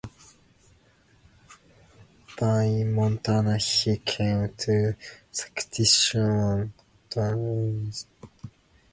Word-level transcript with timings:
Born 2.39 2.65
in 2.65 2.93
Montana, 2.95 3.59
he 3.59 3.97
came 3.97 4.51
to 4.57 4.95
Saskatchewan 5.29 6.73
at 7.11 7.17
an 7.17 7.23
early 7.23 7.87
age. 7.89 8.05